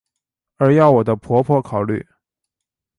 [0.57, 2.03] 而要我的婆婆考虑！